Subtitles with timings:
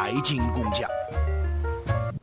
[0.00, 0.88] 财经工匠。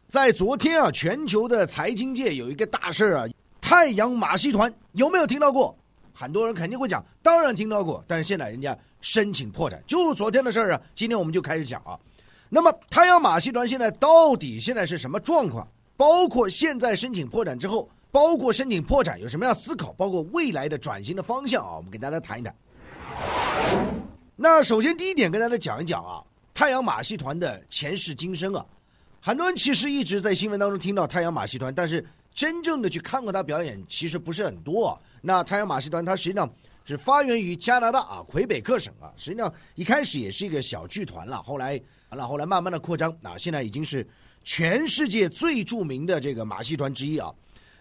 [0.08, 3.24] 在昨天啊，全球的财经界有一个大事啊，
[3.62, 5.78] 太阳马戏团有没有听到过？
[6.12, 10.82] 很多人肯定会讲，当然听到过，但是现在人家申请破产，就是昨天的事儿啊。
[10.96, 11.96] 今天我们就开始讲啊。
[12.50, 15.67] 那么太阳马戏团现在到底现在是什么状况？
[15.96, 22.55] 包括现在申请破产之后，包括申请破产有什么样思考，包括未来的转型的方向啊，我们给大家谈一谈。
[24.35, 26.23] 那首先第一点跟大家讲一讲啊，
[26.58, 28.66] 太阳马戏团的前世今生啊。
[29.21, 34.99] 很多人其实一直在新闻当中听到太阳马戏团，但是真正的去看过他表演，其实不是很多。
[35.22, 36.52] 那太阳马戏团它实际上
[36.84, 44.04] 是发源于加拿大啊魁北克省啊，实际上一开始也是一个小剧团了，后来完了后来慢慢的扩张啊，现在已经是
[44.44, 47.32] 全世界最著名的这个马戏团之一啊。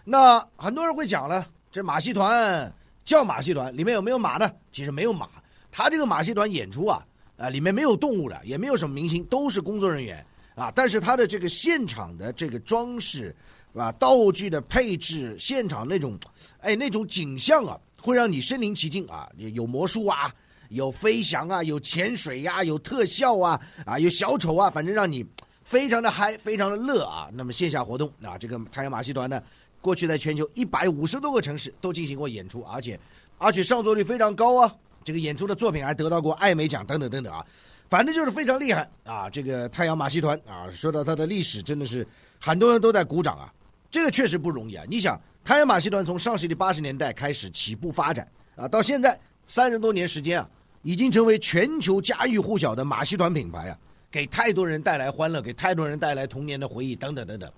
[0.05, 2.71] 那很多人会讲了，这马戏团
[3.03, 4.47] 叫马戏团，里面有没有马呢？
[4.71, 5.27] 其实没有马，
[5.71, 7.03] 他这个马戏团演出啊，
[7.37, 10.25] 啊里面没有动物的，也没有什么明星，都是工作人员。
[10.55, 13.35] 啊，但是它的这个现场的这个装饰，
[13.75, 16.17] 啊，道具的配置，现场那种，
[16.61, 20.33] 哎，那种景象啊，会让你身临其境啊，有魔术啊，
[20.69, 25.23] 有飞翔啊，有潜水呀，有特效啊，啊，有小丑啊，反正让你
[25.61, 27.29] 非常的嗨，非常的乐啊。
[27.31, 29.39] 那么线下活动啊，这个太阳马戏团呢，
[29.79, 32.99] 过去在全球一百五十多个城市都进行过演出，而且
[33.37, 34.75] 而且上座率非常高啊，
[35.07, 37.45] 这个演出的作品还得到过艾美奖等等等等啊。
[37.89, 39.29] 反正就是非常厉害啊！
[39.29, 42.05] 这个太阳马戏团啊，说到它的历史，真的是
[42.37, 43.49] 很多人都在鼓掌啊。
[43.89, 44.83] 这个确实不容易啊！
[44.89, 50.49] 你想，太阳马戏团从上世纪八十年代开始起步发展啊，到现在三十多年时间啊，
[50.81, 53.79] 已经成为全球家喻户晓的马戏团品牌啊，
[54.11, 57.49] 给太多人带来欢乐，给太多人带来童年的回忆等等等等。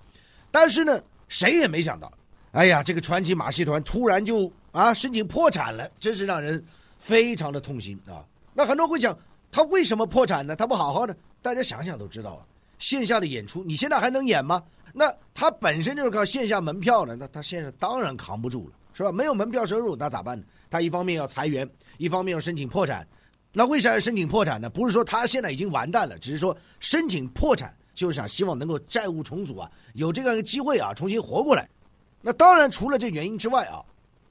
[0.52, 2.12] 但是呢，谁也没想到，
[2.52, 6.64] 哎呀，这个传奇马戏团突然就啊申请破产了，真是让人
[7.00, 8.24] 非常的痛心啊！
[8.54, 9.18] 那很多人会讲。
[9.52, 10.54] 他为什么破产呢？
[10.54, 12.46] 他不好好的，大家想想都知道啊。
[12.78, 14.62] 线下的演出，你现在还能演吗？
[14.92, 19.10] 那他本身就是靠线下门票的，那他现在当然扛不住了，是吧？
[19.10, 20.44] 没有门票收入，那咋办呢？
[20.70, 21.68] 他一方面要裁员，
[21.98, 23.04] 一方面要申请破产。
[23.52, 24.70] 那为啥要申请破产呢？
[24.70, 31.68] 不是说他现在已经完蛋了，只是说申请破产就是想希望能够债务重组啊，有这样一个机会啊，重新活过来。
[32.20, 33.82] 那当然，除了这原因之外啊。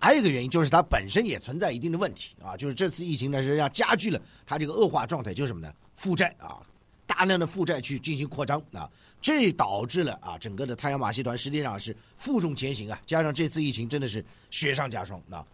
[0.01, 5.71] 还有一个原因就是它本身也存在一定的问题啊，就是这次疫情呢是让加剧了它这个恶化状态，就是什么呢？
[5.93, 6.57] 负债啊，
[7.05, 8.89] 大量的负债去进行扩张啊，
[9.21, 15.45] 这导致了啊整个的太阳马戏团实际上是负重前行啊，加上这次疫情真的是雪上加霜啊。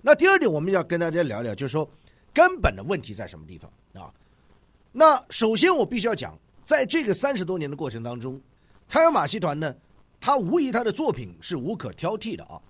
[0.00, 1.88] 那第二点我们要跟大家聊聊，就是说
[2.32, 4.14] 根本的问题在什么地方啊？
[4.92, 8.40] 那首先我必须要讲，在这个三十多年的过程当中，
[8.88, 9.74] 太阳马戏团呢，
[10.20, 12.62] 它无疑它的作品是无可挑剔的啊。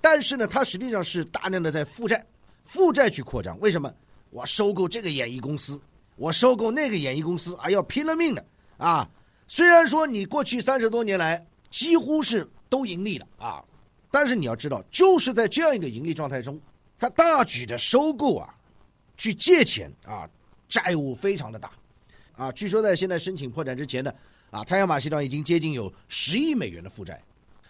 [0.00, 2.24] 但是呢，它实际上是大量的在负债，
[2.64, 3.58] 负债去扩张。
[3.60, 3.92] 为什么？
[4.30, 5.80] 我收购这个演艺公司，
[6.16, 8.44] 我收购那个演艺公司，啊，要拼了命的
[8.76, 9.08] 啊！
[9.46, 13.64] 虽然说你过去三十多年来几乎是都盈利了啊，
[14.10, 16.60] 但是你要知道，就是在这样一个盈利状态中，
[16.98, 18.52] 他大举的收购啊，
[19.16, 20.28] 去借钱啊，
[20.68, 21.70] 债务非常的大
[22.36, 22.52] 啊。
[22.52, 24.12] 据说在现在申请破产之前呢，
[24.50, 27.22] 啊，太阳马戏团已经接近有十亿美元的负债，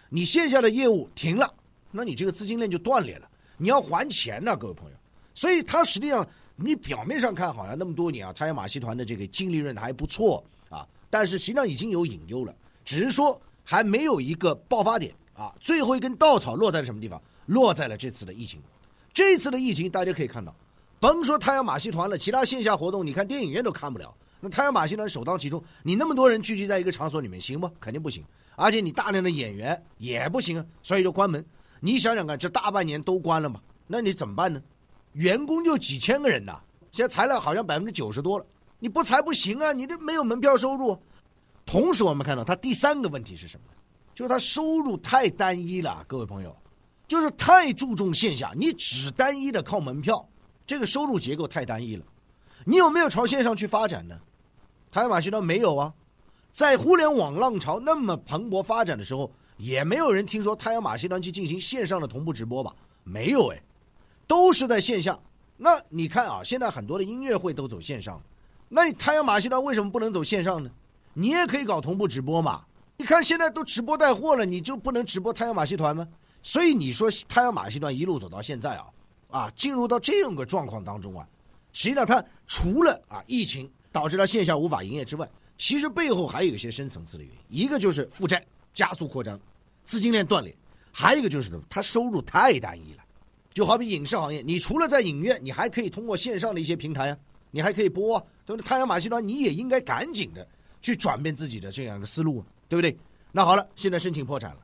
[0.09, 1.53] 你线下的业务停了。
[1.91, 4.95] 那你这个资金链就断裂了，你要还钱呢，各位朋友。
[5.33, 15.53] 所以它实际上，你表面上看好像那么多年啊，太阳马戏团的这个净利润还不错啊，但是实际上已经有隐忧了，只是说还没有一个爆发点啊。
[15.59, 17.21] 最后一根稻草落在了什么地方？
[17.45, 18.59] 落在了这次的疫情。
[19.13, 20.53] 这次的疫情大家可以看到，
[20.99, 24.13] 甭说太阳马戏团了，其他线下活动，你看电影院都看不了。
[24.39, 27.67] 那太阳马戏团首当其冲，你那么多人聚集在一个场所里面行不？
[27.79, 28.23] 肯定不行。
[28.55, 31.43] 而且你大量的演员也不行啊，所以就关门。
[31.79, 33.59] 你想想看，这大半年都关了嘛？
[33.85, 34.61] 那你怎么办呢？
[35.13, 36.59] 员工就几千个人呐，
[36.91, 38.45] 现在裁了好像百分之九十多了。
[38.79, 39.73] 你不裁不行啊！
[39.73, 41.01] 你这没有门票收入。
[41.65, 43.63] 同时，我们看到它第三个问题是什么？
[44.13, 46.55] 就是它收入太单一了，各位朋友，
[47.07, 50.27] 就是太注重线下，你只单一的靠门票，
[50.65, 52.05] 这个收入结构太单一了。
[52.65, 54.19] 你有没有朝线上去发展呢？
[54.91, 55.93] 台马戏团没有啊，
[56.51, 59.31] 在互联网浪潮那么蓬勃发展的时候。
[59.57, 62.75] 也没有人听说太阳马戏团去进行线上的同步直播吧？
[63.03, 63.61] 没有哎，
[64.25, 65.17] 都是在线下。
[65.57, 68.21] 那你看啊，现在很多的音乐会都走线上，
[68.69, 70.69] 那你太阳马戏团为什么不能走线上呢？
[71.13, 72.63] 你也可以搞同步直播嘛。
[72.97, 76.07] 你看现在都直播带货了，你就不能直播太阳马戏团吗？
[76.43, 78.85] 所以你说太阳马戏团一路走到现在啊，
[79.29, 81.27] 啊，进入到这样个状况当中啊，
[81.73, 85.27] 实际上它除了啊疫情导致它线下无法营业之外，
[85.57, 88.45] 其实背后还有一些深层次的原因，一个就是负债。
[88.77, 89.39] 加速扩张，
[89.85, 90.55] 资金链断裂，
[90.91, 91.63] 还有一个就是什么？
[91.67, 93.03] 它收入太单一了，
[93.53, 97.17] 就好比影视行业，你除了在影院，你还可以通过线上的一些平台啊，
[97.49, 98.23] 你还可以播。
[98.45, 98.65] 对不对？
[98.65, 100.47] 太阳马戏团你也应该赶紧的
[100.81, 102.97] 去转变自己的这样一个思路，对不对？
[103.33, 104.59] 那好了，现在申请破产了，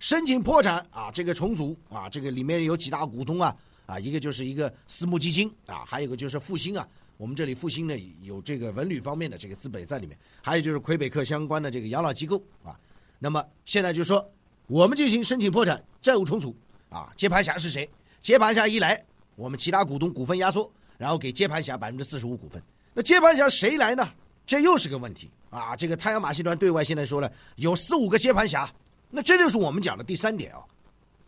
[0.00, 3.56] 申请破产啊，这个重组啊，这个里面有几大股东啊，
[3.86, 6.86] 啊，一个就是一个私募基金啊，还有一个就是复兴啊，
[7.16, 12.78] 我们这里复兴呢有这个文旅方面的这个资本在里面，还有就是魁北克相关的这个养老机构啊。
[13.22, 14.28] 那么现在就说
[14.66, 16.56] 我们进行申请破产、债务重组
[16.90, 17.88] 啊，接盘侠是谁？
[18.20, 19.00] 接盘侠一来，
[19.36, 22.60] 我们其他股东股份压缩，然后给接盘侠百分之四十五股份。
[22.92, 24.08] 那接盘侠谁来呢？
[24.44, 25.76] 这又是个问题啊！
[25.76, 28.68] 这个太阳马戏团对外现在说了有四五个接盘侠，
[29.08, 30.58] 那这就是我们讲的第三点啊。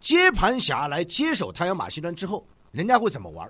[0.00, 3.48] 接盘侠来接手太阳马戏团之后，人家会怎么玩？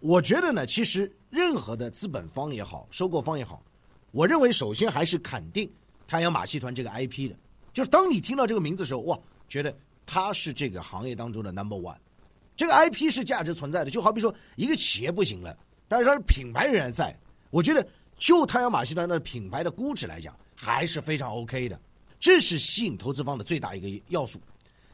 [0.00, 3.62] 我觉得呢，其实任何的资本方也好，收购方也好，
[4.10, 5.72] 我认为首先还是肯定
[6.06, 7.36] 太阳马戏团这个 IP 的。
[7.72, 9.18] 就是当你听到这个名字的时候，哇，
[9.48, 9.76] 觉得
[10.06, 11.96] 他是这个行业当中的 number one，
[12.56, 13.90] 这个 IP 是价值存在的。
[13.90, 15.56] 就好比说一个企业不行了，
[15.86, 17.16] 但是它的品牌仍然在，
[17.50, 17.86] 我觉得。
[18.20, 21.80] 就太阳马戏团的品牌的估值来讲，还是非常 OK 的，
[22.18, 24.40] 这是吸引投资方的最大一个要素。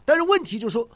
[0.04, 0.86] 但是问题就是说，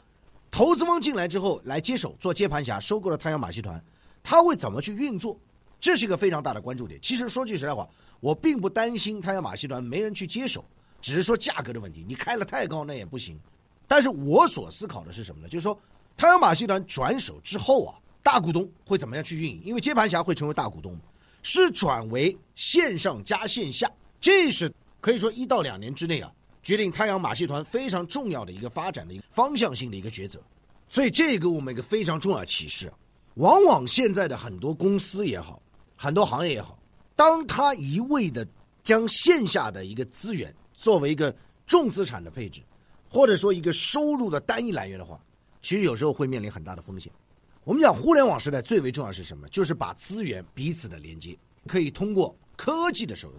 [0.51, 3.83] 投资方进来之后来接手做接盘侠，收购了太阳马戏团，
[4.21, 5.35] 他会怎么去运作？
[5.81, 7.01] 这是一个非常大的关注点。
[7.01, 7.89] 其实说句实在话，
[8.19, 10.63] 我并不担心太阳马戏团没人去接手，
[11.01, 13.39] 只是说价格的问题，你开了太高那也不行。
[13.87, 15.47] 但是我所思考的是什么呢？
[15.47, 15.79] 就是说，
[16.15, 19.61] 太阳马戏团转手之后啊，大股东会怎么样去运营？
[19.63, 20.97] 因为接盘侠会成为大股东。
[21.41, 24.69] 是转为线上加线下，这是
[24.99, 26.29] 可以说一到两年之内啊，
[26.61, 30.37] 决定太阳马戏团非常重要的一个发展的一个方向性的一个抉择。
[30.89, 32.93] 所以这给我们一个非常重要的启示啊：
[33.35, 35.61] 往往现在的很多公司也好，
[35.95, 36.77] 很多行业也好，
[37.15, 38.45] 当他一味的
[38.83, 41.35] 将线下的一个资源作为一个
[41.67, 42.61] 重资产的配置，
[43.09, 45.21] 或者说一个收入的单一来源的话，
[45.61, 47.11] 其实有时候会面临很大的风险。
[47.65, 49.45] 我们讲互联网时代最为重要是什么？
[49.49, 51.37] 就是把资源彼此的连接，
[51.67, 53.29] 可以通过科技的手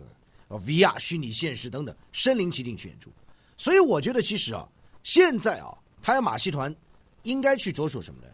[0.49, 3.11] 段，VR 虚拟现实等等身临其境去演出。
[3.57, 4.69] 所以我觉得其实啊，
[5.03, 5.73] 现在啊，
[6.03, 6.75] 太阳马戏团
[7.23, 8.29] 应该去着手什么呢？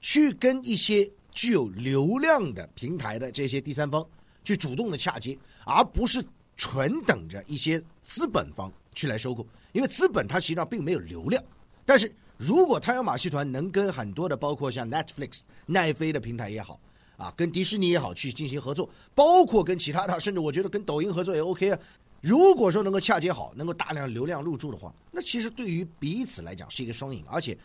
[0.00, 4.04] 去跟一些具有流量的平台的这些第三方
[4.42, 6.20] 去主动的洽接，而不是
[6.58, 11.42] 纯等着一些资本方去来收购，因为资本它实际上并没有流量，
[11.86, 12.12] 但是。
[12.40, 16.78] 如果太阳马戏团能跟很多的，包括像 Netflix 奈飞的平台也好，
[17.16, 21.78] 啊，跟迪士尼也好去进行合作，包括跟其他的，甚至我觉得跟抖音合作也 OK 啊。
[22.20, 27.58] 如果说能够洽接好，能够大量流量入驻的话，那其实对于彼此来讲是一个双赢，而且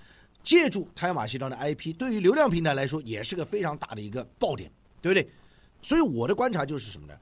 [0.44, 4.72] 借助太阳马戏团的 IP，对于流量平台来说也是个非常大的一个爆点，
[5.04, 5.30] 对不对？
[5.84, 7.14] 所以我的观察就是什么呢？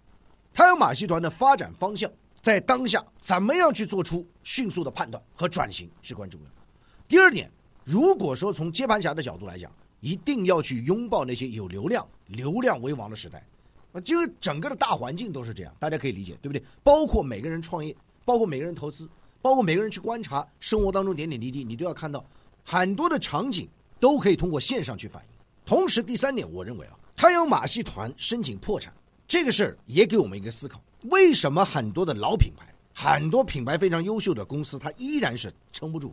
[0.61, 2.07] 太阳马戏团的发展方向
[2.39, 6.47] 在当下怎么样去做出迅速的判断和转型，至关重要。
[7.07, 7.49] 第二点，
[7.83, 9.71] 如果说从接盘侠的角度来讲，
[10.01, 13.43] 一定要去拥抱那些有流量、流量为王的时代，
[13.91, 16.63] 那就是整个的大环境都是这样，大家可以理解，对不对？
[16.83, 19.09] 包括每个人创业，包括每个人投资，
[19.41, 22.23] 包括每个人去观察生活当中点点滴滴，你都要看到
[22.63, 23.67] 很多的场景
[23.99, 25.29] 都可以通过线上去反映。
[25.65, 28.93] 同时，第三点，我认为啊，太阳马戏团申请破产
[29.31, 36.11] 这个事儿也给我们一个思考：为什么很多的老品牌、很多品牌非常优秀的公司，它依然是撑不住？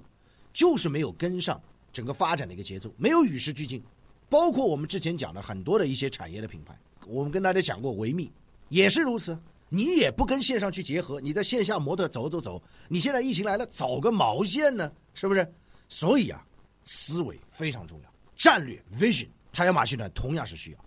[0.52, 1.60] 就是没有跟上
[1.92, 3.82] 整个发展的一个节奏，没有与时俱进。
[4.28, 6.78] 包括我们之前讲的很多的一些产业的品牌，
[7.08, 8.30] 我们跟大家讲过维密
[8.68, 9.36] 也是如此。
[9.68, 14.92] 你也不跟线上去结合，你在线下模特走走走，你现在疫情来了，走个毛线呢？
[15.12, 15.52] 是不是？
[15.88, 16.46] 所以啊，
[16.84, 20.78] 思维非常重要，战略 vision，太阳马戏团同样是需要。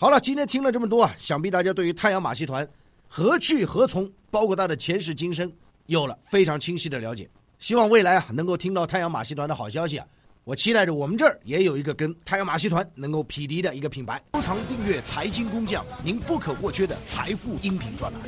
[0.00, 2.64] 好了，今天听了这么多啊，想必大家对于太阳马戏团
[3.08, 5.52] 何去何从，包括它的前世今生，
[5.86, 7.28] 有了非常清晰的了解。
[7.58, 10.06] 希望未来啊能够听到太阳马戏团的好消息啊！
[10.44, 14.22] 我期待着我们这儿也有一个跟太阳马戏团能够匹敌的一个品牌。
[14.34, 18.20] 收藏订阅财经工匠，您不可或缺的财富音频专栏。